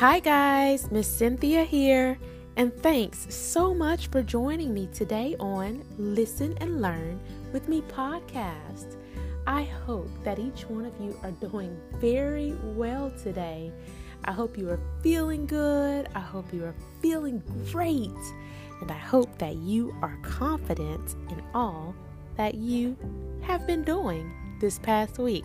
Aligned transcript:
Hi, 0.00 0.20
guys, 0.20 0.90
Miss 0.90 1.08
Cynthia 1.08 1.64
here, 1.64 2.18
and 2.58 2.70
thanks 2.82 3.34
so 3.34 3.72
much 3.72 4.08
for 4.08 4.22
joining 4.22 4.74
me 4.74 4.90
today 4.92 5.36
on 5.40 5.82
Listen 5.96 6.54
and 6.60 6.82
Learn 6.82 7.18
with 7.54 7.66
Me 7.66 7.80
podcast. 7.80 8.96
I 9.46 9.62
hope 9.62 10.10
that 10.22 10.38
each 10.38 10.68
one 10.68 10.84
of 10.84 10.92
you 11.00 11.18
are 11.22 11.30
doing 11.30 11.80
very 11.94 12.52
well 12.62 13.10
today. 13.22 13.72
I 14.26 14.32
hope 14.32 14.58
you 14.58 14.68
are 14.68 14.80
feeling 15.02 15.46
good. 15.46 16.08
I 16.14 16.20
hope 16.20 16.52
you 16.52 16.62
are 16.66 16.74
feeling 17.00 17.42
great. 17.72 18.10
And 18.82 18.90
I 18.90 18.98
hope 18.98 19.38
that 19.38 19.56
you 19.56 19.96
are 20.02 20.18
confident 20.22 21.14
in 21.30 21.42
all 21.54 21.94
that 22.36 22.54
you 22.56 22.98
have 23.40 23.66
been 23.66 23.82
doing 23.82 24.30
this 24.60 24.78
past 24.78 25.16
week. 25.16 25.44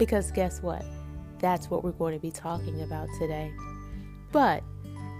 Because 0.00 0.32
guess 0.32 0.60
what? 0.62 0.84
That's 1.38 1.70
what 1.70 1.84
we're 1.84 1.92
going 1.92 2.14
to 2.14 2.20
be 2.20 2.32
talking 2.32 2.82
about 2.82 3.06
today. 3.20 3.52
But 4.34 4.64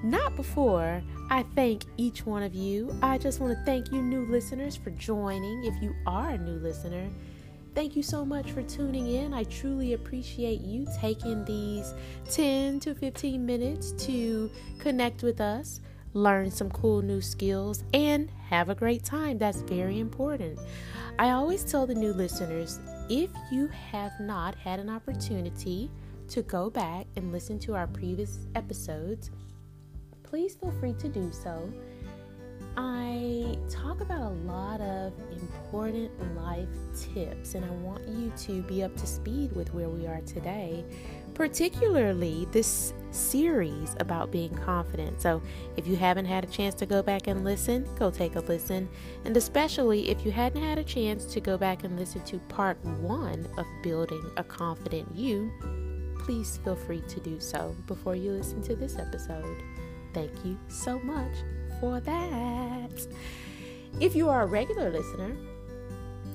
not 0.03 0.35
before 0.35 1.01
I 1.31 1.45
thank 1.55 1.85
each 1.97 2.27
one 2.27 2.43
of 2.43 2.53
you. 2.53 2.93
I 3.01 3.17
just 3.17 3.39
want 3.39 3.57
to 3.57 3.65
thank 3.65 3.93
you, 3.93 4.03
new 4.03 4.27
listeners, 4.27 4.75
for 4.75 4.91
joining. 4.91 5.65
If 5.65 5.81
you 5.81 5.95
are 6.05 6.31
a 6.31 6.39
new 6.39 6.59
listener, 6.59 7.09
thank 7.77 7.95
you 7.95 8.03
so 8.03 8.25
much 8.25 8.51
for 8.51 8.65
tuning 8.65 9.07
in. 9.07 9.33
I 9.33 9.45
truly 9.45 9.93
appreciate 9.93 10.63
you 10.63 10.89
taking 11.01 11.45
these 11.45 11.95
10 12.29 12.81
to 12.81 12.93
15 12.93 13.47
minutes 13.47 13.93
to 14.05 14.51
connect 14.81 15.23
with 15.23 15.41
us, 15.41 15.81
learn 16.15 16.51
some 16.51 16.71
cool 16.71 17.01
new 17.01 17.21
skills, 17.21 17.85
and 17.95 18.29
have 18.49 18.69
a 18.69 18.75
great 18.75 19.05
time. 19.05 19.39
That's 19.39 19.61
very 19.61 20.01
important. 20.01 20.59
I 21.21 21.31
always 21.31 21.63
tell 21.63 21.87
the 21.87 21.95
new 21.95 22.13
listeners 22.13 22.81
if 23.09 23.31
you 23.53 23.69
have 23.93 24.11
not 24.19 24.57
had 24.57 24.81
an 24.81 24.91
opportunity 24.91 25.89
to 26.29 26.43
go 26.43 26.71
back 26.71 27.07
and 27.17 27.33
listen 27.33 27.59
to 27.61 27.75
our 27.75 27.87
previous 27.87 28.47
episodes, 28.55 29.31
please 30.23 30.55
feel 30.55 30.73
free 30.81 30.95
to 30.95 31.09
do 31.09 31.31
so. 31.33 31.73
I 32.77 33.57
talk 33.71 34.01
about 34.01 34.33
a 34.33 34.35
lot 34.47 34.81
of 34.81 35.13
important 35.31 36.11
life 36.37 36.69
tips, 37.15 37.55
and 37.55 37.65
I 37.65 37.71
want 37.71 38.07
you 38.09 38.33
to 38.37 38.63
be 38.63 38.83
up 38.83 38.97
to 38.97 39.07
speed 39.07 39.55
with 39.55 39.73
where 39.73 39.89
we 39.89 40.09
are 40.09 40.21
today, 40.23 40.85
particularly 41.35 42.49
this 42.51 42.93
series 43.13 43.95
about 44.01 44.33
being 44.33 44.53
confident. 44.53 45.23
So, 45.23 45.41
if 45.77 45.87
you 45.87 45.95
haven't 45.95 46.25
had 46.25 46.43
a 46.43 46.49
chance 46.49 46.75
to 46.77 46.87
go 46.87 47.01
back 47.01 47.29
and 47.29 47.45
listen, 47.45 47.87
go 47.97 48.11
take 48.11 48.35
a 48.35 48.41
listen. 48.41 48.89
And 49.25 49.37
especially 49.37 50.11
if 50.11 50.25
you 50.25 50.33
hadn't 50.33 50.61
had 50.61 50.79
a 50.79 50.85
chance 50.85 51.27
to 51.27 51.41
go 51.41 51.57
back 51.57 51.85
and 51.85 51.97
listen 51.97 52.25
to 52.25 52.39
part 52.49 52.83
one 52.85 53.47
of 53.57 53.67
Building 53.85 54.25
a 54.37 54.43
Confident 54.43 55.15
You, 55.15 55.53
please 56.25 56.59
feel 56.65 56.75
free 56.75 57.03
to 57.03 57.21
do 57.21 57.39
so 57.39 57.77
before 57.87 58.17
you 58.17 58.33
listen 58.33 58.63
to 58.63 58.75
this 58.75 58.97
episode. 58.97 59.63
Thank 60.15 60.33
you 60.45 60.59
so 60.69 60.99
much 61.01 61.35
for 61.81 62.01
that. 62.01 63.07
If 64.01 64.17
you 64.17 64.31
are 64.31 64.43
a 64.43 64.47
regular 64.47 64.91
listener, 64.91 65.37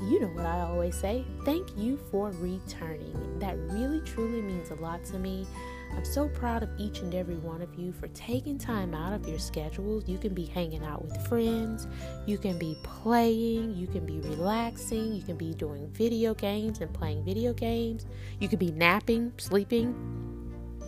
you 0.04 0.20
know 0.20 0.28
what 0.28 0.45
I 0.45 0.62
always 0.62 0.95
say. 0.95 1.26
Thank 1.44 1.76
you 1.76 1.98
for 2.12 2.32
returning. 2.40 3.40
That 3.40 3.58
really 3.72 4.02
truly 4.02 4.42
means 4.42 4.70
a 4.70 4.76
lot 4.76 5.04
to 5.06 5.17
me. 5.17 5.48
I'm 5.95 6.06
so 6.06 6.30
proud 6.30 6.64
of 6.64 6.70
each 6.78 7.00
and 7.00 7.14
every 7.14 7.36
one 7.36 7.62
of 7.62 7.76
you 7.76 7.92
for 7.92 8.08
taking 8.09 8.58
time 8.58 8.94
out 8.94 9.14
of 9.14 9.28
your 9.28 9.40
schedules. 9.40 10.08
You 10.08 10.18
can 10.18 10.34
be 10.34 10.45
hanging 10.45 10.84
out 10.84 11.04
with 11.04 11.28
friends, 11.28 11.88
you 12.26 12.38
can 12.38 12.58
be 12.58 12.78
playing, 12.84 13.76
you 13.76 13.88
can 13.88 14.06
be 14.06 14.20
relaxing, 14.20 15.14
you 15.14 15.22
can 15.22 15.36
be 15.36 15.54
doing 15.54 15.89
video 15.92 16.33
games 16.33 16.80
and 16.80 16.94
playing 16.94 17.26
video 17.26 17.54
games, 17.54 18.05
you 18.39 18.48
could 18.48 18.60
be 18.60 18.72
napping, 18.72 19.33
sleeping, 19.38 19.94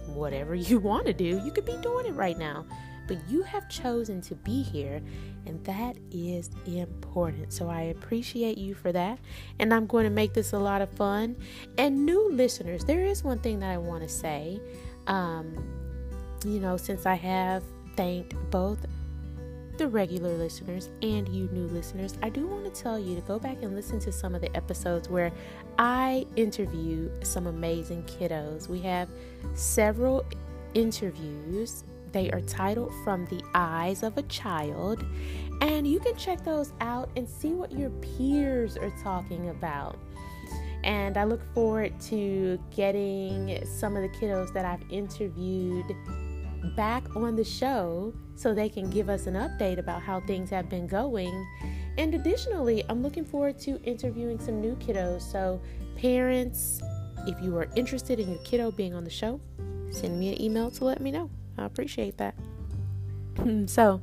whatever 0.08 0.56
you 0.56 0.80
want 0.80 1.06
to 1.08 1.14
do. 1.14 1.42
You 1.44 1.52
could 1.52 1.66
be 1.66 1.78
doing 1.78 2.06
it 2.06 2.14
right 2.14 2.38
now. 2.38 2.66
But 3.08 3.18
you 3.30 3.42
have 3.42 3.68
chosen 3.68 4.22
to 4.22 4.36
be 4.36 4.62
here, 4.62 5.02
and 5.46 5.62
that 5.66 5.98
is 6.12 6.50
important. 6.66 7.52
So 7.52 7.68
I 7.68 7.82
appreciate 7.82 8.58
you 8.58 8.74
for 8.74 8.92
that. 8.94 9.20
And 9.60 9.74
I'm 9.74 9.86
going 9.86 10.06
to 10.06 10.10
make 10.10 10.34
this 10.34 10.54
a 10.54 10.60
lot 10.60 10.82
of 10.82 10.90
fun. 10.92 11.36
And 11.78 12.06
new 12.06 12.32
listeners, 12.32 12.86
there 12.86 13.04
is 13.04 13.24
one 13.24 13.40
thing 13.40 13.60
that 13.60 13.72
I 13.72 13.78
want 13.78 14.04
to 14.04 14.08
say. 14.08 14.62
Um, 15.08 15.56
you 16.46 16.60
know, 16.60 16.78
since 16.78 17.06
I 17.06 17.16
have 17.16 17.64
thanked 17.96 18.36
both 18.50 18.86
the 19.78 19.88
regular 19.88 20.36
listeners 20.38 20.90
and 21.02 21.28
you 21.30 21.50
new 21.52 21.68
listeners, 21.68 22.18
I 22.22 22.30
do 22.30 22.46
want 22.46 22.74
to 22.74 22.82
tell 22.82 23.00
you 23.00 23.16
to 23.16 23.22
go 23.22 23.40
back 23.40 23.58
and 23.62 23.76
listen 23.76 24.00
to 24.02 24.12
some 24.12 24.36
of 24.36 24.42
the 24.42 24.56
episodes 24.56 25.10
where 25.10 25.32
I 25.78 26.26
interview 26.36 27.10
some 27.24 27.48
amazing 27.48 28.04
kiddos. 28.04 28.68
We 28.68 28.80
have 28.82 29.10
several 29.54 30.26
interviews. 30.74 31.84
They 32.12 32.30
are 32.32 32.42
titled 32.42 32.94
From 33.04 33.26
the 33.28 33.42
Eyes 33.56 34.04
of 34.04 34.18
a 34.18 34.24
Child, 34.24 35.06
and 35.62 35.88
you 35.88 36.00
can 36.00 36.16
check 36.16 36.44
those 36.44 36.74
out 36.82 37.10
and 37.16 37.28
see 37.28 37.54
what 37.54 37.72
your 37.72 37.90
peers 37.90 38.78
are 38.78 38.94
talking 39.02 39.50
about. 39.50 39.98
And 40.84 41.18
I 41.18 41.26
look 41.26 41.42
forward 41.54 42.00
to 42.02 42.60
getting 42.76 43.64
some 43.66 43.96
of 43.96 44.02
the 44.02 44.10
kiddos 44.10 44.54
that 44.54 44.66
I've 44.66 44.84
interviewed 44.90 45.96
back 46.76 47.16
on 47.16 47.36
the 47.36 47.44
show 47.44 48.14
so 48.36 48.54
they 48.54 48.70
can 48.70 48.90
give 48.90 49.10
us 49.10 49.28
an 49.28 49.36
update 49.36 49.78
about 49.78 50.02
how 50.02 50.20
things 50.22 50.50
have 50.50 50.70
been 50.70 50.88
going. 50.88 51.48
And 51.98 52.16
additionally, 52.16 52.84
I'm 52.90 53.04
looking 53.04 53.26
forward 53.26 53.60
to 53.60 53.82
interviewing 53.84 54.40
some 54.40 54.62
new 54.62 54.76
kiddos. 54.78 55.22
So, 55.22 55.62
parents, 55.98 56.82
if 57.28 57.40
you 57.42 57.56
are 57.58 57.68
interested 57.76 58.20
in 58.20 58.30
your 58.30 58.42
kiddo 58.44 58.72
being 58.72 58.94
on 58.94 59.04
the 59.04 59.10
show, 59.10 59.40
send 59.92 60.20
me 60.20 60.34
an 60.34 60.42
email 60.42 60.72
to 60.72 60.86
let 60.86 61.02
me 61.02 61.12
know. 61.12 61.30
I 61.58 61.66
appreciate 61.66 62.18
that. 62.18 62.36
so, 63.68 64.02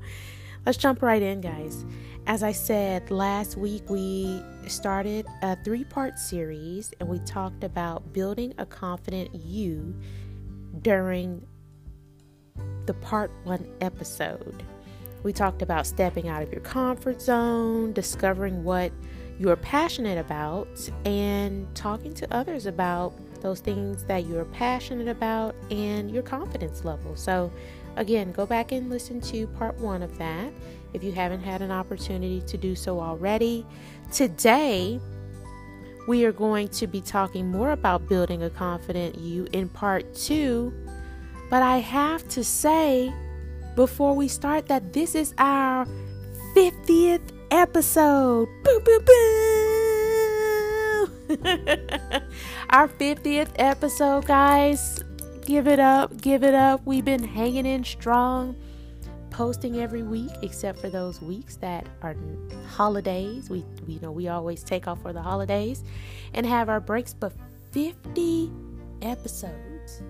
let's 0.66 0.78
jump 0.78 1.02
right 1.02 1.22
in, 1.22 1.41
guys. 1.41 1.84
As 2.26 2.42
I 2.42 2.52
said 2.52 3.10
last 3.10 3.56
week, 3.56 3.88
we 3.88 4.42
started 4.66 5.26
a 5.42 5.56
three 5.64 5.84
part 5.84 6.19
series 6.19 6.92
and 7.00 7.08
we 7.08 7.19
talked 7.20 7.64
about 7.64 8.12
building 8.12 8.52
a 8.58 8.66
confident 8.66 9.34
you 9.34 9.94
during 10.82 11.47
the 12.86 12.94
part 12.94 13.30
one 13.44 13.66
episode. 13.80 14.62
We 15.22 15.32
talked 15.32 15.62
about 15.62 15.86
stepping 15.86 16.28
out 16.28 16.42
of 16.42 16.52
your 16.52 16.60
comfort 16.60 17.20
zone, 17.20 17.92
discovering 17.92 18.62
what 18.62 18.92
you're 19.38 19.56
passionate 19.56 20.18
about, 20.18 20.68
and 21.04 21.66
talking 21.74 22.12
to 22.14 22.34
others 22.34 22.66
about 22.66 23.14
those 23.41 23.60
things 23.60 24.04
that 24.04 24.26
you're 24.26 24.44
passionate 24.47 25.08
about 25.08 25.54
and 25.70 26.10
your 26.10 26.22
confidence 26.22 26.84
level. 26.84 27.16
So, 27.16 27.52
again, 27.98 28.32
go 28.32 28.47
back 28.47 28.72
and 28.72 28.88
listen 28.88 29.20
to 29.20 29.47
part 29.48 29.76
one 29.78 30.03
of 30.03 30.16
that 30.19 30.53
if 30.94 31.03
you 31.03 31.12
haven't 31.12 31.42
had 31.42 31.60
an 31.60 31.70
opportunity 31.70 32.41
to 32.42 32.56
do 32.56 32.75
so 32.75 33.00
already. 33.00 33.66
Today, 34.12 34.98
we 36.06 36.25
are 36.25 36.32
going 36.32 36.69
to 36.69 36.86
be 36.86 37.03
talking 37.03 37.50
more 37.50 37.72
about 37.72 38.09
building 38.09 38.42
a 38.42 38.50
confident 38.50 39.19
you 39.19 39.47
in 39.53 39.69
part 39.69 40.14
two. 40.14 40.72
But 41.50 41.62
I 41.62 41.78
have 41.78 42.26
to 42.31 42.44
say 42.44 43.12
before 43.75 44.15
we 44.15 44.28
start 44.28 44.69
that 44.69 44.92
this 44.92 45.15
is 45.15 45.34
our 45.36 45.86
50th 46.54 47.32
episode. 47.50 48.48
Boo, 48.65 48.80
boo, 48.80 49.00
boo. 49.00 49.15
our 52.70 52.88
50th 52.88 53.50
episode, 53.56 54.25
guys. 54.26 55.03
Give 55.48 55.66
it 55.66 55.81
up, 55.81 56.20
give 56.20 56.44
it 56.44 56.53
up. 56.53 56.82
We've 56.84 57.06
been 57.06 57.25
hanging 57.25 57.64
in 57.64 57.82
strong 57.82 58.54
posting 59.30 59.80
every 59.80 60.03
week 60.03 60.30
except 60.42 60.78
for 60.78 60.91
those 60.91 61.22
weeks 61.22 61.56
that 61.56 61.86
are 62.03 62.15
holidays. 62.66 63.48
We, 63.48 63.65
we 63.86 63.95
you 63.95 64.00
know 64.00 64.12
we 64.12 64.28
always 64.28 64.62
take 64.62 64.86
off 64.86 65.00
for 65.00 65.15
the 65.15 65.22
holidays 65.22 65.84
and 66.34 66.45
have 66.45 66.68
our 66.68 66.80
breaks, 66.80 67.15
but 67.15 67.33
50 67.72 68.53
episodes. 69.00 70.03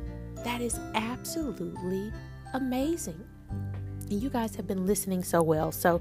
That 0.43 0.61
is 0.61 0.81
absolutely 0.97 2.13
amazing. 2.53 3.25
And 4.11 4.21
you 4.21 4.31
guys 4.31 4.57
have 4.57 4.67
been 4.67 4.89
listening 4.89 5.23
so 5.23 5.41
well. 5.41 5.71
So, 5.71 6.01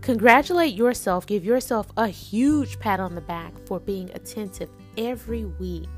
congratulate 0.00 0.74
yourself. 0.74 1.24
Give 1.24 1.44
yourself 1.44 1.86
a 1.96 2.08
huge 2.08 2.80
pat 2.80 2.98
on 2.98 3.14
the 3.14 3.20
back 3.20 3.52
for 3.64 3.78
being 3.78 4.10
attentive 4.10 4.70
every 4.98 5.44
week. 5.44 5.88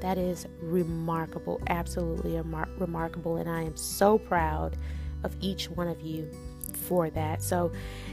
That 0.00 0.18
is 0.18 0.46
remarkable, 0.60 1.60
absolutely 1.68 2.32
remar- 2.32 2.68
remarkable. 2.80 3.36
And 3.36 3.48
I 3.48 3.62
am 3.62 3.76
so 3.76 4.18
proud 4.18 4.76
of 5.24 5.34
each 5.40 5.70
one 5.70 5.88
of 5.88 6.00
you 6.00 6.30
for 6.72 7.10
that. 7.10 7.42
So 7.42 7.72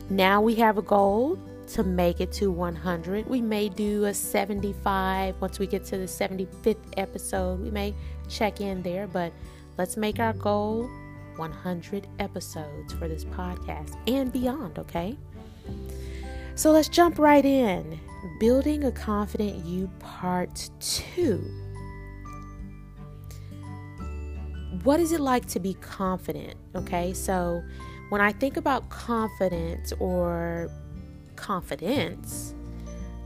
now 0.09 0.41
we 0.41 0.55
have 0.55 0.77
a 0.77 0.81
goal 0.81 1.39
to 1.67 1.83
make 1.83 2.21
it 2.21 2.31
to 2.33 2.51
100. 2.51 3.27
We 3.27 3.41
may 3.41 3.69
do 3.69 4.05
a 4.05 4.13
75 4.13 5.39
once 5.41 5.59
we 5.59 5.67
get 5.67 5.85
to 5.85 5.97
the 5.97 6.05
75th 6.05 6.77
episode. 6.97 7.59
We 7.61 7.71
may 7.71 7.93
check 8.29 8.61
in 8.61 8.81
there, 8.83 9.07
but 9.07 9.33
let's 9.77 9.97
make 9.97 10.19
our 10.19 10.33
goal 10.33 10.89
100 11.37 12.07
episodes 12.19 12.93
for 12.93 13.07
this 13.07 13.25
podcast 13.25 13.97
and 14.07 14.31
beyond, 14.31 14.79
okay? 14.79 15.17
So 16.55 16.71
let's 16.71 16.87
jump 16.87 17.19
right 17.19 17.43
in. 17.43 17.99
Building 18.39 18.85
a 18.85 18.91
Confident 18.91 19.65
You 19.65 19.89
Part 19.99 20.69
2 20.79 21.64
what 24.85 24.99
is 24.99 25.11
it 25.11 25.19
like 25.19 25.47
to 25.47 25.59
be 25.59 25.73
confident? 25.73 26.55
Okay, 26.75 27.11
so 27.11 27.63
when 28.09 28.21
I 28.21 28.31
think 28.31 28.55
about 28.55 28.87
confidence 28.89 29.91
or 29.99 30.69
confidence, 31.35 32.53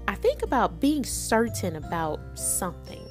I 0.08 0.16
think 0.16 0.42
about 0.42 0.80
being 0.80 1.04
certain 1.04 1.76
about 1.76 2.22
something. 2.34 3.06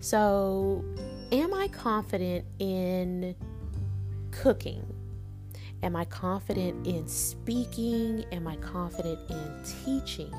So, 0.00 0.84
am 1.32 1.54
I 1.54 1.68
confident 1.68 2.44
in 2.58 3.34
cooking? 4.30 4.84
Am 5.82 5.96
I 5.96 6.04
confident 6.04 6.86
in 6.86 7.08
speaking? 7.08 8.26
Am 8.30 8.46
I 8.46 8.56
confident 8.56 9.18
in 9.30 9.64
teaching? 9.84 10.34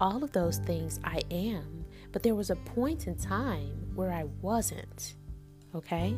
All 0.00 0.24
of 0.24 0.32
those 0.32 0.58
things 0.58 0.98
I 1.04 1.20
am. 1.30 1.84
But 2.10 2.22
there 2.22 2.34
was 2.34 2.48
a 2.48 2.56
point 2.56 3.06
in 3.06 3.16
time 3.16 3.92
where 3.94 4.10
I 4.10 4.24
wasn't. 4.40 5.14
Okay? 5.74 6.14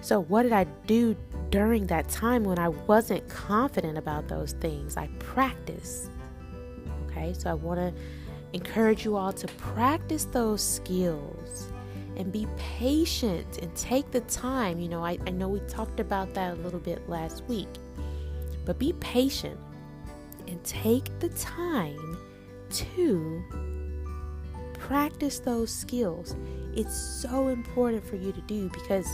So, 0.00 0.20
what 0.22 0.42
did 0.42 0.52
I 0.52 0.64
do 0.86 1.16
during 1.50 1.86
that 1.88 2.08
time 2.08 2.44
when 2.44 2.58
I 2.58 2.68
wasn't 2.68 3.28
confident 3.28 3.98
about 3.98 4.28
those 4.28 4.52
things? 4.52 4.96
I 4.96 5.08
practiced. 5.18 6.10
Okay, 7.06 7.32
so 7.32 7.50
I 7.50 7.54
want 7.54 7.80
to 7.80 7.92
encourage 8.52 9.04
you 9.04 9.16
all 9.16 9.32
to 9.32 9.46
practice 9.48 10.24
those 10.24 10.62
skills 10.62 11.72
and 12.16 12.32
be 12.32 12.46
patient 12.56 13.58
and 13.58 13.74
take 13.74 14.10
the 14.10 14.20
time. 14.22 14.78
You 14.80 14.88
know, 14.88 15.04
I, 15.04 15.18
I 15.26 15.30
know 15.30 15.48
we 15.48 15.60
talked 15.60 16.00
about 16.00 16.34
that 16.34 16.54
a 16.54 16.56
little 16.56 16.80
bit 16.80 17.08
last 17.08 17.44
week, 17.44 17.68
but 18.64 18.78
be 18.78 18.92
patient 18.94 19.58
and 20.46 20.62
take 20.64 21.16
the 21.20 21.28
time 21.30 22.18
to 22.70 23.42
practice 24.78 25.38
those 25.38 25.70
skills. 25.70 26.36
It's 26.74 26.96
so 26.96 27.48
important 27.48 28.04
for 28.04 28.16
you 28.16 28.32
to 28.32 28.40
do 28.42 28.68
because 28.68 29.06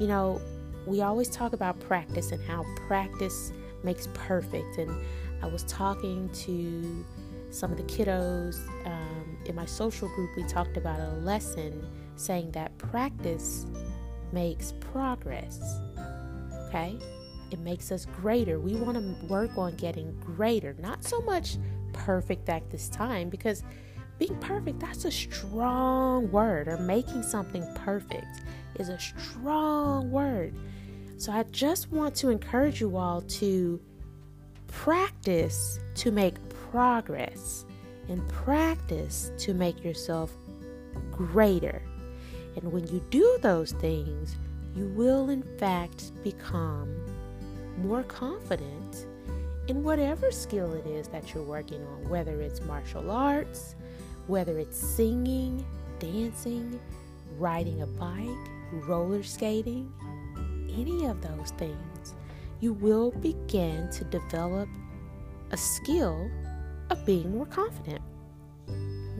you 0.00 0.06
know, 0.06 0.40
we 0.86 1.00
always 1.00 1.28
talk 1.28 1.52
about 1.52 1.78
practice 1.80 2.32
and 2.32 2.42
how 2.44 2.64
practice 2.86 3.52
makes 3.82 4.08
perfect. 4.14 4.78
And 4.78 4.90
I 5.42 5.46
was 5.46 5.64
talking 5.64 6.28
to 6.30 7.04
some 7.50 7.70
of 7.70 7.76
the 7.76 7.84
kiddos 7.84 8.58
um, 8.86 9.38
in 9.46 9.54
my 9.54 9.64
social 9.64 10.08
group, 10.08 10.30
we 10.36 10.42
talked 10.44 10.76
about 10.76 10.98
a 10.98 11.12
lesson 11.20 11.86
saying 12.16 12.50
that 12.52 12.76
practice 12.78 13.66
makes 14.32 14.72
progress. 14.80 15.60
Okay? 16.68 16.98
It 17.50 17.60
makes 17.60 17.92
us 17.92 18.06
greater. 18.20 18.58
We 18.58 18.74
want 18.74 18.96
to 18.96 19.26
work 19.26 19.56
on 19.56 19.76
getting 19.76 20.12
greater, 20.20 20.74
not 20.80 21.04
so 21.04 21.20
much 21.20 21.56
perfect 21.92 22.48
at 22.48 22.68
this 22.70 22.88
time 22.88 23.28
because 23.28 23.62
being 24.18 24.36
perfect, 24.36 24.80
that's 24.80 25.04
a 25.04 25.10
strong 25.10 26.30
word, 26.30 26.68
or 26.68 26.76
making 26.78 27.22
something 27.22 27.66
perfect 27.74 28.42
is 28.78 28.88
a 28.88 28.98
strong 28.98 30.10
word. 30.10 30.54
So 31.16 31.32
I 31.32 31.44
just 31.44 31.90
want 31.90 32.14
to 32.16 32.28
encourage 32.28 32.80
you 32.80 32.96
all 32.96 33.22
to 33.22 33.80
practice 34.66 35.78
to 35.96 36.10
make 36.10 36.34
progress 36.70 37.64
and 38.08 38.26
practice 38.28 39.30
to 39.38 39.54
make 39.54 39.82
yourself 39.84 40.32
greater. 41.10 41.82
And 42.56 42.72
when 42.72 42.86
you 42.88 43.02
do 43.10 43.38
those 43.42 43.72
things, 43.72 44.36
you 44.76 44.86
will 44.88 45.30
in 45.30 45.42
fact 45.58 46.12
become 46.22 46.94
more 47.78 48.02
confident 48.04 49.06
in 49.68 49.82
whatever 49.82 50.30
skill 50.30 50.72
it 50.74 50.86
is 50.86 51.08
that 51.08 51.32
you're 51.32 51.42
working 51.42 51.82
on, 51.86 52.08
whether 52.08 52.40
it's 52.40 52.60
martial 52.62 53.10
arts, 53.10 53.74
whether 54.26 54.58
it's 54.58 54.78
singing, 54.78 55.64
dancing, 55.98 56.80
riding 57.38 57.82
a 57.82 57.86
bike, 57.86 58.28
roller 58.86 59.22
skating, 59.22 59.92
any 60.76 61.06
of 61.06 61.20
those 61.20 61.50
things, 61.52 62.14
you 62.60 62.72
will 62.72 63.10
begin 63.12 63.90
to 63.90 64.04
develop 64.04 64.68
a 65.50 65.56
skill 65.56 66.30
of 66.90 67.04
being 67.06 67.32
more 67.32 67.46
confident. 67.46 68.02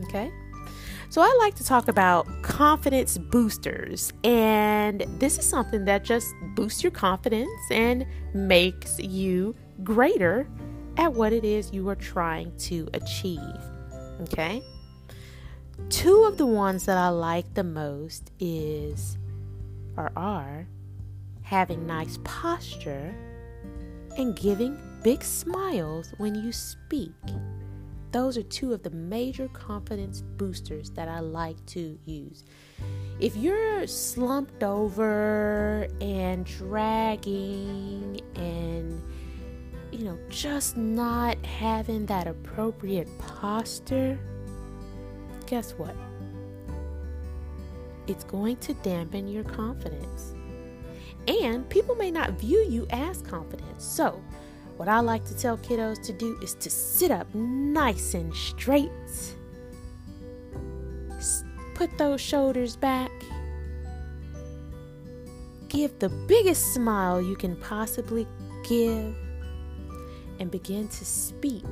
Okay? 0.05 0.31
So, 1.09 1.21
I 1.21 1.37
like 1.39 1.55
to 1.55 1.63
talk 1.63 1.87
about 1.87 2.27
confidence 2.41 3.17
boosters, 3.17 4.11
and 4.23 5.05
this 5.19 5.37
is 5.37 5.45
something 5.45 5.85
that 5.85 6.03
just 6.03 6.27
boosts 6.55 6.83
your 6.83 6.91
confidence 6.91 7.61
and 7.71 8.05
makes 8.33 8.99
you 8.99 9.55
greater 9.83 10.47
at 10.97 11.13
what 11.13 11.31
it 11.31 11.45
is 11.45 11.71
you 11.71 11.87
are 11.89 11.95
trying 11.95 12.55
to 12.57 12.89
achieve. 12.93 13.39
Okay? 14.21 14.61
Two 15.89 16.23
of 16.23 16.37
the 16.37 16.45
ones 16.45 16.85
that 16.85 16.97
I 16.97 17.09
like 17.09 17.53
the 17.53 17.63
most 17.63 18.31
is 18.39 19.17
or 19.97 20.11
are 20.15 20.67
having 21.43 21.85
nice 21.85 22.17
posture 22.23 23.13
and 24.17 24.35
giving 24.35 24.77
big 25.03 25.23
smiles 25.23 26.13
when 26.17 26.35
you 26.35 26.51
speak. 26.51 27.11
Those 28.11 28.37
are 28.37 28.43
two 28.43 28.73
of 28.73 28.81
the 28.81 28.89
major 28.89 29.47
confidence 29.49 30.21
boosters 30.21 30.89
that 30.91 31.07
I 31.07 31.19
like 31.19 31.63
to 31.67 31.99
use. 32.05 32.45
If 33.19 33.35
you're 33.35 33.85
slumped 33.87 34.63
over 34.63 35.87
and 36.01 36.45
dragging 36.45 38.21
and 38.35 39.01
you 39.91 40.03
know, 40.03 40.17
just 40.29 40.75
not 40.75 41.37
having 41.45 42.05
that 42.07 42.27
appropriate 42.27 43.07
posture, 43.17 44.19
guess 45.47 45.71
what? 45.73 45.95
It's 48.07 48.23
going 48.23 48.57
to 48.57 48.73
dampen 48.75 49.27
your 49.27 49.43
confidence. 49.43 50.33
And 51.27 51.67
people 51.69 51.95
may 51.95 52.11
not 52.11 52.33
view 52.33 52.65
you 52.69 52.85
as 52.91 53.21
confident. 53.21 53.81
So, 53.81 54.21
what 54.77 54.87
I 54.87 54.99
like 54.99 55.25
to 55.25 55.37
tell 55.37 55.57
kiddos 55.57 56.03
to 56.03 56.13
do 56.13 56.37
is 56.41 56.53
to 56.55 56.69
sit 56.69 57.09
up 57.09 57.33
nice 57.33 58.13
and 58.13 58.33
straight. 58.33 58.91
Put 61.73 61.97
those 61.97 62.21
shoulders 62.21 62.75
back. 62.75 63.11
Give 65.67 65.97
the 65.99 66.09
biggest 66.09 66.73
smile 66.73 67.21
you 67.21 67.35
can 67.35 67.55
possibly 67.55 68.27
give. 68.67 69.15
And 70.39 70.51
begin 70.51 70.87
to 70.89 71.05
speak 71.05 71.63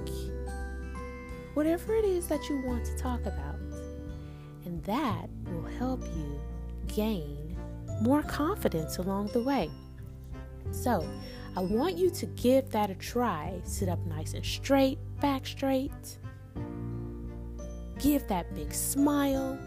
whatever 1.54 1.96
it 1.96 2.06
is 2.06 2.28
that 2.28 2.50
you 2.50 2.62
want 2.62 2.86
to 2.86 2.96
talk 2.98 3.22
about. 3.22 3.56
And 4.66 4.84
that 4.84 5.30
will 5.46 5.70
help 5.78 6.04
you 6.16 6.40
gain 6.88 7.58
more 8.02 8.24
confidence 8.24 8.98
along 8.98 9.28
the 9.28 9.42
way. 9.42 9.70
So, 10.72 11.08
I 11.56 11.60
want 11.60 11.98
you 11.98 12.10
to 12.10 12.26
give 12.26 12.72
that 12.72 12.90
a 12.90 12.96
try. 12.96 13.62
Sit 13.64 13.88
up 13.88 14.04
nice 14.08 14.34
and 14.34 14.44
straight, 14.44 14.98
back 15.22 15.46
straight. 15.46 16.18
Give 18.00 18.28
that 18.28 18.54
big 18.56 18.74
smile 18.74 19.60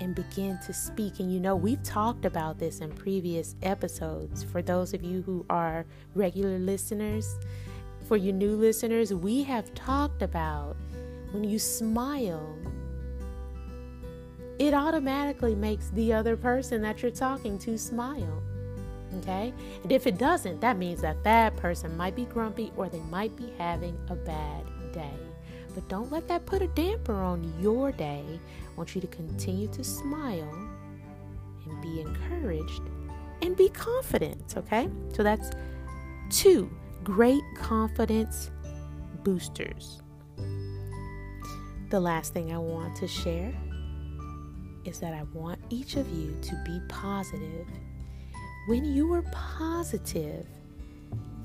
and 0.00 0.14
begin 0.14 0.58
to 0.66 0.72
speak. 0.72 1.20
And 1.20 1.32
you 1.32 1.38
know, 1.38 1.54
we've 1.54 1.82
talked 1.82 2.24
about 2.24 2.58
this 2.58 2.80
in 2.80 2.90
previous 2.92 3.54
episodes. 3.62 4.42
For 4.42 4.62
those 4.62 4.94
of 4.94 5.02
you 5.02 5.22
who 5.22 5.44
are 5.50 5.86
regular 6.14 6.58
listeners, 6.58 7.38
for 8.06 8.16
you 8.16 8.32
new 8.32 8.54
listeners, 8.54 9.12
we 9.12 9.42
have 9.42 9.74
talked 9.74 10.22
about 10.22 10.76
when 11.32 11.44
you 11.44 11.58
smile, 11.58 12.56
it 14.58 14.72
automatically 14.72 15.54
makes 15.54 15.90
the 15.90 16.12
other 16.12 16.36
person 16.36 16.80
that 16.82 17.02
you're 17.02 17.10
talking 17.10 17.58
to 17.58 17.76
smile. 17.76 18.42
Okay? 19.18 19.52
And 19.82 19.90
if 19.90 20.06
it 20.06 20.18
doesn't, 20.18 20.60
that 20.60 20.78
means 20.78 21.00
that 21.02 21.22
that 21.24 21.56
person 21.56 21.96
might 21.96 22.14
be 22.14 22.24
grumpy 22.26 22.72
or 22.76 22.88
they 22.88 23.00
might 23.00 23.34
be 23.36 23.52
having 23.58 23.98
a 24.08 24.14
bad 24.14 24.64
day. 24.92 25.18
But 25.74 25.88
don't 25.88 26.10
let 26.10 26.28
that 26.28 26.46
put 26.46 26.62
a 26.62 26.68
damper 26.68 27.14
on 27.14 27.52
your 27.60 27.92
day. 27.92 28.24
I 28.28 28.76
want 28.76 28.94
you 28.94 29.00
to 29.00 29.06
continue 29.08 29.68
to 29.68 29.84
smile 29.84 30.68
and 31.66 31.82
be 31.82 32.00
encouraged 32.00 32.82
and 33.42 33.56
be 33.56 33.68
confident. 33.68 34.54
Okay? 34.56 34.88
So 35.12 35.22
that's 35.22 35.50
two 36.30 36.70
great 37.06 37.44
confidence 37.54 38.50
boosters. 39.22 40.02
The 41.90 42.00
last 42.00 42.32
thing 42.32 42.52
I 42.52 42.58
want 42.58 42.96
to 42.96 43.06
share 43.06 43.54
is 44.84 44.98
that 44.98 45.14
I 45.14 45.22
want 45.32 45.60
each 45.70 45.94
of 45.94 46.08
you 46.08 46.36
to 46.42 46.62
be 46.64 46.80
positive. 46.88 47.68
When 48.66 48.84
you 48.84 49.12
are 49.12 49.22
positive, 49.30 50.48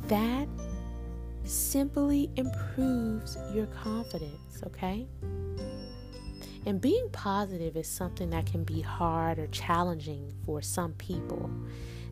that 0.07 0.47
simply 1.43 2.31
improves 2.37 3.37
your 3.53 3.67
confidence, 3.67 4.63
okay? 4.65 5.05
And 6.65 6.81
being 6.81 7.07
positive 7.11 7.77
is 7.77 7.87
something 7.87 8.31
that 8.31 8.47
can 8.47 8.63
be 8.63 8.81
hard 8.81 9.37
or 9.37 9.45
challenging 9.45 10.33
for 10.43 10.63
some 10.63 10.93
people. 10.93 11.51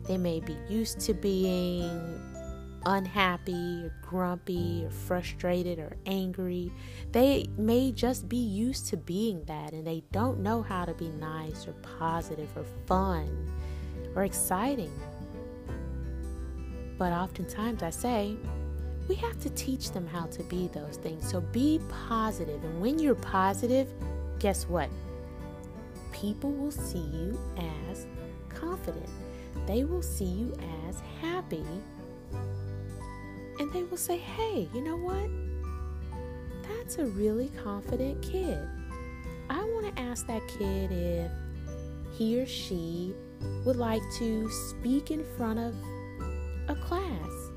They 0.06 0.18
may 0.18 0.38
be 0.38 0.56
used 0.68 1.00
to 1.00 1.14
being 1.14 2.29
unhappy 2.86 3.84
or 3.84 3.92
grumpy 4.02 4.84
or 4.84 4.90
frustrated 4.90 5.78
or 5.78 5.96
angry. 6.06 6.72
They 7.12 7.46
may 7.56 7.92
just 7.92 8.28
be 8.28 8.36
used 8.36 8.88
to 8.88 8.96
being 8.96 9.44
that 9.44 9.72
and 9.72 9.86
they 9.86 10.02
don't 10.12 10.40
know 10.40 10.62
how 10.62 10.84
to 10.84 10.94
be 10.94 11.08
nice 11.08 11.66
or 11.66 11.72
positive 11.98 12.48
or 12.56 12.64
fun 12.86 13.50
or 14.14 14.24
exciting. 14.24 14.92
But 16.98 17.12
oftentimes 17.12 17.82
I 17.82 17.90
say, 17.90 18.36
we 19.08 19.14
have 19.16 19.40
to 19.40 19.50
teach 19.50 19.90
them 19.90 20.06
how 20.06 20.26
to 20.26 20.42
be 20.44 20.68
those 20.68 20.96
things. 20.96 21.28
So 21.28 21.40
be 21.40 21.80
positive. 22.08 22.62
And 22.62 22.80
when 22.80 22.98
you're 22.98 23.14
positive, 23.14 23.88
guess 24.38 24.68
what? 24.68 24.88
People 26.12 26.52
will 26.52 26.70
see 26.70 26.98
you 26.98 27.40
as 27.90 28.06
confident. 28.48 29.08
They 29.66 29.84
will 29.84 30.02
see 30.02 30.26
you 30.26 30.56
as 30.88 31.02
happy. 31.20 31.64
And 33.60 33.70
they 33.74 33.82
will 33.82 33.98
say, 33.98 34.16
hey, 34.16 34.70
you 34.72 34.80
know 34.80 34.96
what? 34.96 35.28
That's 36.62 36.96
a 36.96 37.04
really 37.04 37.50
confident 37.62 38.22
kid. 38.22 38.58
I 39.50 39.62
want 39.62 39.94
to 39.94 40.02
ask 40.02 40.26
that 40.28 40.40
kid 40.48 40.90
if 40.90 41.30
he 42.16 42.40
or 42.40 42.46
she 42.46 43.12
would 43.66 43.76
like 43.76 44.00
to 44.18 44.50
speak 44.50 45.10
in 45.10 45.22
front 45.36 45.58
of 45.58 45.74
a 46.68 46.74
class 46.74 47.50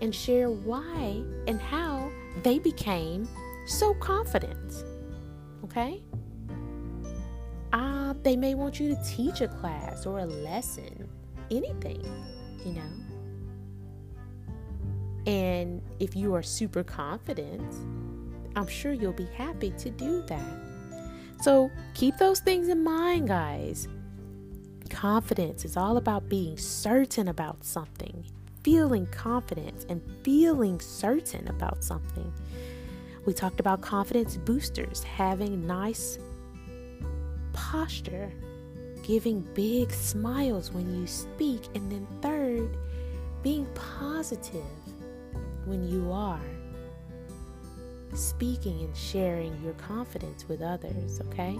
and 0.00 0.14
share 0.14 0.48
why 0.48 1.24
and 1.48 1.60
how 1.60 2.08
they 2.44 2.60
became 2.60 3.28
so 3.66 3.94
confident. 3.94 4.84
Okay? 5.64 6.00
Uh, 7.72 8.14
they 8.22 8.36
may 8.36 8.54
want 8.54 8.78
you 8.78 8.94
to 8.94 9.02
teach 9.04 9.40
a 9.40 9.48
class 9.48 10.06
or 10.06 10.20
a 10.20 10.26
lesson, 10.26 11.08
anything, 11.50 12.00
you 12.64 12.74
know. 12.74 13.07
And 15.28 15.82
if 16.00 16.16
you 16.16 16.34
are 16.34 16.42
super 16.42 16.82
confident, 16.82 17.74
I'm 18.56 18.66
sure 18.66 18.92
you'll 18.92 19.12
be 19.12 19.28
happy 19.36 19.72
to 19.72 19.90
do 19.90 20.22
that. 20.22 20.58
So 21.42 21.70
keep 21.92 22.16
those 22.16 22.40
things 22.40 22.68
in 22.68 22.82
mind, 22.82 23.28
guys. 23.28 23.88
Confidence 24.88 25.66
is 25.66 25.76
all 25.76 25.98
about 25.98 26.30
being 26.30 26.56
certain 26.56 27.28
about 27.28 27.62
something, 27.62 28.24
feeling 28.64 29.06
confident 29.08 29.84
and 29.90 30.00
feeling 30.22 30.80
certain 30.80 31.46
about 31.48 31.84
something. 31.84 32.32
We 33.26 33.34
talked 33.34 33.60
about 33.60 33.82
confidence 33.82 34.38
boosters, 34.38 35.02
having 35.02 35.66
nice 35.66 36.18
posture, 37.52 38.32
giving 39.02 39.42
big 39.52 39.92
smiles 39.92 40.72
when 40.72 40.98
you 40.98 41.06
speak, 41.06 41.66
and 41.74 41.92
then 41.92 42.06
third, 42.22 42.78
being 43.42 43.66
positive 43.74 44.64
when 45.68 45.88
you 45.88 46.10
are 46.10 46.40
speaking 48.14 48.82
and 48.82 48.96
sharing 48.96 49.62
your 49.62 49.74
confidence 49.74 50.48
with 50.48 50.62
others, 50.62 51.20
okay? 51.20 51.58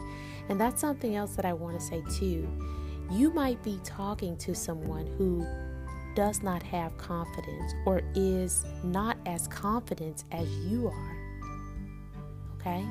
And 0.49 0.61
that's 0.61 0.81
something 0.81 1.15
else 1.15 1.37
that 1.37 1.45
I 1.45 1.53
want 1.53 1.79
to 1.79 1.85
say 1.85 2.03
too. 2.19 2.49
You 3.11 3.31
might 3.33 3.63
be 3.63 3.79
talking 3.85 4.37
to 4.39 4.55
someone 4.55 5.07
who 5.19 5.47
does 6.15 6.43
not 6.43 6.63
have 6.63 6.97
confidence 6.99 7.73
or 7.87 8.03
is 8.15 8.65
not 8.83 9.19
as 9.27 9.47
confident 9.49 10.25
as 10.33 10.49
you 10.67 10.89
are, 10.89 11.17
okay? 12.57 12.85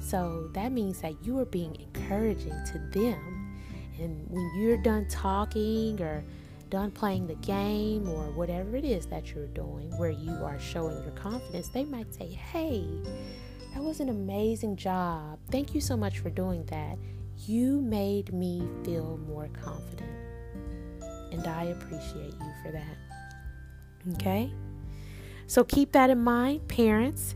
So 0.00 0.50
that 0.54 0.72
means 0.72 1.00
that 1.02 1.14
you 1.24 1.38
are 1.38 1.44
being 1.44 1.76
encouraging 1.76 2.54
to 2.72 2.78
them. 2.98 3.56
And 3.98 4.26
when 4.28 4.50
you're 4.56 4.76
done 4.76 5.06
talking 5.08 6.00
or 6.00 6.24
done 6.70 6.90
playing 6.90 7.26
the 7.26 7.34
game 7.36 8.08
or 8.08 8.30
whatever 8.30 8.76
it 8.76 8.84
is 8.84 9.06
that 9.06 9.34
you're 9.34 9.48
doing 9.48 9.90
where 9.98 10.10
you 10.10 10.32
are 10.32 10.58
showing 10.58 11.02
your 11.02 11.12
confidence, 11.12 11.68
they 11.68 11.84
might 11.84 12.14
say, 12.14 12.26
Hey, 12.26 12.86
that 13.74 13.82
was 13.82 14.00
an 14.00 14.08
amazing 14.08 14.76
job. 14.76 15.38
Thank 15.50 15.74
you 15.74 15.80
so 15.80 15.96
much 15.96 16.18
for 16.18 16.30
doing 16.30 16.64
that. 16.66 16.96
You 17.46 17.80
made 17.80 18.32
me 18.32 18.62
feel 18.84 19.18
more 19.26 19.48
confident. 19.62 20.10
And 21.32 21.46
I 21.46 21.64
appreciate 21.64 22.34
you 22.40 22.52
for 22.62 22.72
that. 22.72 22.96
Okay? 24.14 24.52
So 25.46 25.64
keep 25.64 25.92
that 25.92 26.10
in 26.10 26.22
mind, 26.22 26.68
parents. 26.68 27.34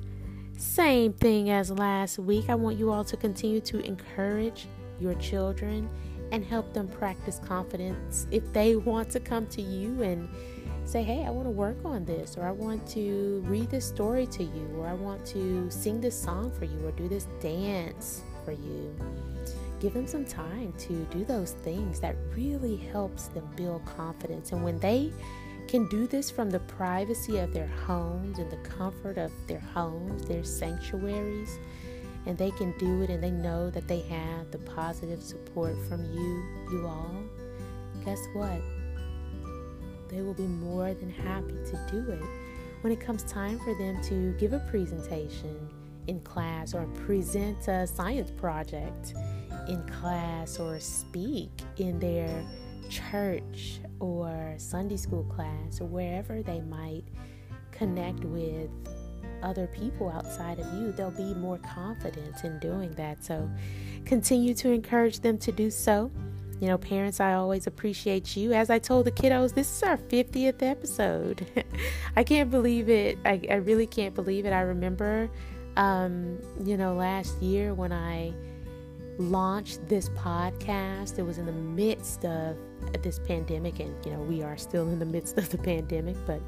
Same 0.56 1.12
thing 1.12 1.50
as 1.50 1.70
last 1.70 2.18
week. 2.18 2.48
I 2.48 2.54
want 2.54 2.78
you 2.78 2.90
all 2.90 3.04
to 3.04 3.16
continue 3.16 3.60
to 3.60 3.80
encourage 3.80 4.66
your 5.00 5.14
children 5.14 5.88
and 6.34 6.44
help 6.44 6.72
them 6.72 6.88
practice 6.88 7.40
confidence 7.46 8.26
if 8.32 8.52
they 8.52 8.74
want 8.74 9.08
to 9.08 9.20
come 9.20 9.46
to 9.46 9.62
you 9.62 10.02
and 10.02 10.28
say, 10.84 11.00
Hey, 11.00 11.24
I 11.24 11.30
want 11.30 11.46
to 11.46 11.50
work 11.50 11.76
on 11.84 12.04
this, 12.04 12.36
or 12.36 12.42
I 12.42 12.50
want 12.50 12.84
to 12.88 13.40
read 13.46 13.70
this 13.70 13.86
story 13.86 14.26
to 14.26 14.42
you, 14.42 14.68
or 14.76 14.88
I 14.88 14.94
want 14.94 15.24
to 15.26 15.70
sing 15.70 16.00
this 16.00 16.20
song 16.20 16.50
for 16.50 16.64
you, 16.64 16.84
or 16.84 16.90
do 16.90 17.06
this 17.06 17.28
dance 17.40 18.22
for 18.44 18.50
you. 18.50 18.92
Give 19.78 19.94
them 19.94 20.08
some 20.08 20.24
time 20.24 20.72
to 20.78 21.04
do 21.12 21.24
those 21.24 21.52
things 21.62 22.00
that 22.00 22.16
really 22.34 22.76
helps 22.78 23.28
them 23.28 23.48
build 23.54 23.84
confidence. 23.86 24.50
And 24.50 24.64
when 24.64 24.80
they 24.80 25.12
can 25.68 25.86
do 25.88 26.08
this 26.08 26.32
from 26.32 26.50
the 26.50 26.60
privacy 26.60 27.38
of 27.38 27.54
their 27.54 27.68
homes 27.68 28.40
and 28.40 28.50
the 28.50 28.68
comfort 28.68 29.18
of 29.18 29.30
their 29.46 29.60
homes, 29.60 30.26
their 30.26 30.42
sanctuaries, 30.42 31.60
and 32.26 32.38
they 32.38 32.50
can 32.52 32.76
do 32.78 33.02
it 33.02 33.10
and 33.10 33.22
they 33.22 33.30
know 33.30 33.70
that 33.70 33.86
they 33.86 34.00
have 34.00 34.50
the 34.50 34.58
positive 34.58 35.22
support 35.22 35.76
from 35.88 36.04
you, 36.12 36.44
you 36.70 36.86
all, 36.86 37.14
guess 38.04 38.20
what? 38.34 38.60
They 40.08 40.20
will 40.20 40.34
be 40.34 40.46
more 40.46 40.94
than 40.94 41.10
happy 41.10 41.52
to 41.52 41.88
do 41.90 42.10
it. 42.10 42.22
When 42.82 42.92
it 42.92 43.00
comes 43.00 43.22
time 43.24 43.58
for 43.60 43.74
them 43.74 44.02
to 44.04 44.32
give 44.38 44.52
a 44.52 44.60
presentation 44.70 45.68
in 46.06 46.20
class 46.20 46.74
or 46.74 46.84
present 47.06 47.66
a 47.68 47.86
science 47.86 48.30
project 48.30 49.14
in 49.68 49.82
class 49.88 50.58
or 50.58 50.78
speak 50.78 51.50
in 51.78 51.98
their 51.98 52.44
church 52.90 53.80
or 54.00 54.54
Sunday 54.58 54.96
school 54.96 55.24
class 55.24 55.80
or 55.80 55.86
wherever 55.86 56.42
they 56.42 56.60
might 56.60 57.04
connect 57.70 58.20
with 58.24 58.70
other 59.44 59.66
people 59.68 60.10
outside 60.10 60.58
of 60.58 60.72
you, 60.74 60.92
they'll 60.92 61.10
be 61.10 61.34
more 61.34 61.58
confident 61.58 62.44
in 62.44 62.58
doing 62.58 62.92
that. 62.92 63.22
So 63.24 63.48
continue 64.04 64.54
to 64.54 64.70
encourage 64.70 65.20
them 65.20 65.38
to 65.38 65.52
do 65.52 65.70
so. 65.70 66.10
You 66.60 66.68
know, 66.68 66.78
parents, 66.78 67.20
I 67.20 67.34
always 67.34 67.66
appreciate 67.66 68.36
you. 68.36 68.52
As 68.52 68.70
I 68.70 68.78
told 68.78 69.06
the 69.06 69.12
kiddos, 69.12 69.54
this 69.54 69.70
is 69.76 69.82
our 69.82 69.96
50th 69.96 70.62
episode. 70.62 71.46
I 72.16 72.24
can't 72.24 72.50
believe 72.50 72.88
it. 72.88 73.18
I, 73.24 73.40
I, 73.50 73.56
really 73.56 73.86
can't 73.86 74.14
believe 74.14 74.46
it. 74.46 74.52
I 74.52 74.60
remember, 74.60 75.28
um, 75.76 76.38
you 76.64 76.76
know, 76.76 76.94
last 76.94 77.42
year 77.42 77.74
when 77.74 77.92
I 77.92 78.32
launched 79.18 79.86
this 79.88 80.08
podcast, 80.10 81.18
it 81.18 81.22
was 81.22 81.38
in 81.38 81.46
the 81.46 81.52
midst 81.52 82.24
of 82.24 82.56
this 83.02 83.18
pandemic, 83.18 83.80
and, 83.80 83.94
you 84.04 84.12
know, 84.12 84.20
we 84.20 84.42
are 84.42 84.56
still 84.56 84.88
in 84.88 84.98
the 84.98 85.06
midst 85.06 85.36
of 85.38 85.50
the 85.50 85.58
pandemic, 85.70 86.16
but 86.26 86.40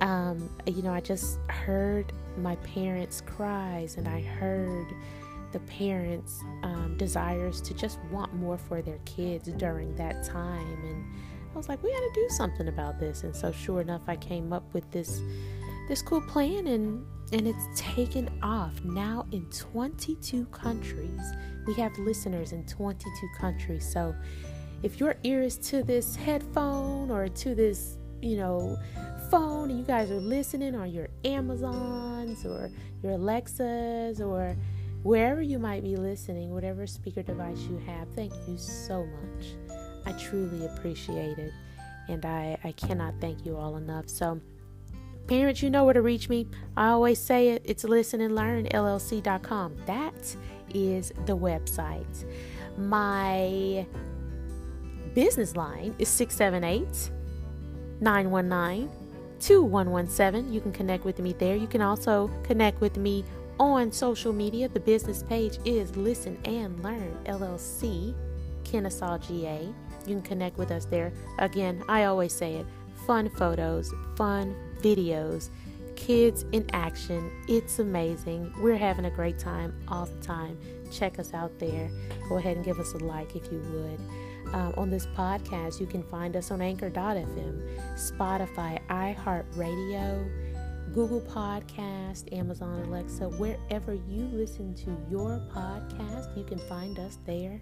um, 0.00 0.48
you 0.66 0.82
know, 0.82 0.92
I 0.92 1.00
just 1.00 1.38
heard 1.48 2.12
my 2.38 2.56
parents' 2.56 3.20
cries 3.20 3.96
and 3.96 4.08
I 4.08 4.20
heard 4.20 4.86
the 5.52 5.60
parents' 5.60 6.40
um, 6.62 6.96
desires 6.96 7.60
to 7.62 7.74
just 7.74 7.98
want 8.10 8.32
more 8.34 8.56
for 8.56 8.82
their 8.82 8.98
kids 9.04 9.48
during 9.48 9.94
that 9.96 10.24
time. 10.24 10.84
And 10.84 11.04
I 11.52 11.56
was 11.56 11.68
like, 11.68 11.82
we 11.82 11.90
got 11.90 12.00
to 12.00 12.12
do 12.14 12.28
something 12.30 12.68
about 12.68 12.98
this. 12.98 13.24
And 13.24 13.34
so, 13.34 13.52
sure 13.52 13.80
enough, 13.80 14.02
I 14.06 14.16
came 14.16 14.52
up 14.52 14.72
with 14.72 14.90
this 14.90 15.20
this 15.88 16.02
cool 16.02 16.20
plan 16.20 16.68
and 16.68 17.04
and 17.32 17.46
it's 17.46 17.66
taken 17.74 18.28
off 18.42 18.82
now 18.84 19.26
in 19.32 19.44
22 19.50 20.46
countries. 20.46 21.20
We 21.66 21.74
have 21.74 21.96
listeners 21.98 22.52
in 22.52 22.64
22 22.66 23.28
countries. 23.38 23.88
So 23.92 24.14
if 24.82 24.98
your 24.98 25.16
ear 25.22 25.42
is 25.42 25.56
to 25.68 25.82
this 25.82 26.16
headphone 26.16 27.10
or 27.10 27.28
to 27.28 27.54
this, 27.54 27.98
you 28.22 28.36
know, 28.36 28.78
phone 29.30 29.70
and 29.70 29.78
you 29.78 29.84
guys 29.84 30.10
are 30.10 30.20
listening 30.20 30.74
on 30.74 30.90
your 30.90 31.08
Amazons 31.24 32.44
or 32.44 32.70
your 33.02 33.12
Alexas 33.12 34.20
or 34.20 34.56
wherever 35.02 35.40
you 35.40 35.58
might 35.58 35.82
be 35.82 35.96
listening, 35.96 36.50
whatever 36.50 36.86
speaker 36.86 37.22
device 37.22 37.60
you 37.62 37.78
have, 37.86 38.08
thank 38.14 38.32
you 38.46 38.58
so 38.58 39.06
much. 39.06 39.46
I 40.06 40.12
truly 40.12 40.66
appreciate 40.66 41.38
it. 41.38 41.52
And 42.08 42.24
I, 42.24 42.58
I 42.64 42.72
cannot 42.72 43.14
thank 43.20 43.46
you 43.46 43.56
all 43.56 43.76
enough. 43.76 44.08
So, 44.08 44.40
parents, 45.26 45.62
you 45.62 45.70
know 45.70 45.84
where 45.84 45.94
to 45.94 46.02
reach 46.02 46.28
me. 46.28 46.48
I 46.76 46.88
always 46.88 47.18
say 47.18 47.50
it 47.50 47.62
it's 47.64 47.84
listen 47.84 48.20
and 48.20 48.34
learn 48.34 48.66
llc.com. 48.66 49.76
That 49.86 50.36
is 50.74 51.12
the 51.26 51.36
website. 51.36 52.24
My 52.76 53.86
business 55.14 55.56
line 55.56 55.94
is 55.98 56.08
678 56.08 57.10
919 58.00 58.90
2117. 59.40 60.52
You 60.52 60.60
can 60.60 60.72
connect 60.72 61.04
with 61.04 61.18
me 61.18 61.32
there. 61.32 61.56
You 61.56 61.66
can 61.66 61.80
also 61.80 62.30
connect 62.42 62.80
with 62.80 62.96
me 62.96 63.24
on 63.58 63.92
social 63.92 64.32
media. 64.32 64.68
The 64.68 64.80
business 64.80 65.22
page 65.22 65.58
is 65.64 65.96
Listen 65.96 66.38
and 66.44 66.82
Learn 66.82 67.16
LLC, 67.24 68.14
Kennesaw 68.64 69.18
GA. 69.18 69.68
You 70.06 70.14
can 70.14 70.22
connect 70.22 70.58
with 70.58 70.70
us 70.70 70.84
there. 70.84 71.12
Again, 71.38 71.82
I 71.88 72.04
always 72.04 72.32
say 72.32 72.54
it 72.54 72.66
fun 73.06 73.30
photos, 73.30 73.92
fun 74.16 74.54
videos, 74.80 75.48
kids 75.96 76.44
in 76.52 76.68
action. 76.72 77.30
It's 77.48 77.78
amazing. 77.78 78.52
We're 78.60 78.76
having 78.76 79.06
a 79.06 79.10
great 79.10 79.38
time 79.38 79.74
all 79.88 80.06
the 80.06 80.20
time. 80.22 80.58
Check 80.90 81.18
us 81.18 81.34
out 81.34 81.58
there. 81.58 81.90
Go 82.28 82.38
ahead 82.38 82.56
and 82.56 82.64
give 82.64 82.78
us 82.78 82.92
a 82.94 82.98
like 82.98 83.36
if 83.36 83.50
you 83.52 83.60
would. 83.72 84.00
Um, 84.52 84.74
on 84.76 84.90
this 84.90 85.06
podcast, 85.06 85.80
you 85.80 85.86
can 85.86 86.02
find 86.02 86.36
us 86.36 86.50
on 86.50 86.60
Anchor.fm, 86.60 87.62
Spotify, 87.96 88.78
iHeartRadio, 88.88 90.28
Google 90.92 91.20
Podcast, 91.20 92.32
Amazon 92.36 92.82
Alexa, 92.82 93.28
wherever 93.30 93.94
you 93.94 94.28
listen 94.32 94.74
to 94.74 94.96
your 95.08 95.40
podcast, 95.54 96.36
you 96.36 96.42
can 96.44 96.58
find 96.58 96.98
us 96.98 97.18
there. 97.26 97.60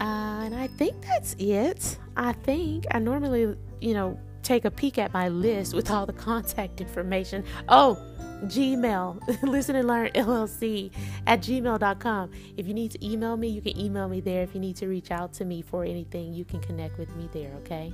Uh, 0.00 0.44
and 0.44 0.54
I 0.54 0.66
think 0.66 1.00
that's 1.02 1.34
it. 1.38 1.98
I 2.16 2.32
think 2.32 2.84
I 2.90 2.98
normally, 2.98 3.56
you 3.80 3.94
know, 3.94 4.18
take 4.42 4.66
a 4.66 4.70
peek 4.70 4.98
at 4.98 5.12
my 5.14 5.28
list 5.28 5.74
with 5.74 5.90
all 5.90 6.04
the 6.04 6.12
contact 6.30 6.80
information. 6.80 7.44
Oh, 7.68 7.98
Gmail, 8.46 9.42
listen 9.42 9.76
and 9.76 9.88
learn 9.88 10.08
LLC 10.14 10.90
at 11.26 11.40
gmail.com. 11.40 12.30
If 12.56 12.66
you 12.66 12.74
need 12.74 12.90
to 12.92 13.06
email 13.06 13.36
me, 13.36 13.48
you 13.48 13.60
can 13.60 13.78
email 13.78 14.08
me 14.08 14.20
there. 14.20 14.42
If 14.42 14.54
you 14.54 14.60
need 14.60 14.76
to 14.76 14.86
reach 14.86 15.10
out 15.10 15.32
to 15.34 15.44
me 15.44 15.62
for 15.62 15.84
anything, 15.84 16.32
you 16.32 16.44
can 16.44 16.60
connect 16.60 16.98
with 16.98 17.14
me 17.16 17.28
there, 17.32 17.52
okay? 17.58 17.92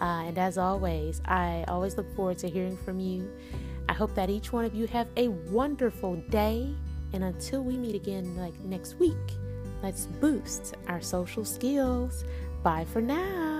Uh, 0.00 0.24
and 0.26 0.38
as 0.38 0.56
always, 0.56 1.20
I 1.26 1.64
always 1.68 1.96
look 1.96 2.14
forward 2.16 2.38
to 2.38 2.48
hearing 2.48 2.76
from 2.76 3.00
you. 3.00 3.30
I 3.88 3.92
hope 3.92 4.14
that 4.14 4.30
each 4.30 4.52
one 4.52 4.64
of 4.64 4.74
you 4.74 4.86
have 4.86 5.08
a 5.16 5.28
wonderful 5.28 6.16
day. 6.30 6.74
And 7.12 7.24
until 7.24 7.62
we 7.62 7.76
meet 7.76 7.94
again, 7.94 8.36
like 8.36 8.58
next 8.60 8.94
week, 8.98 9.16
let's 9.82 10.06
boost 10.06 10.74
our 10.86 11.00
social 11.00 11.44
skills. 11.44 12.24
Bye 12.62 12.86
for 12.92 13.02
now. 13.02 13.59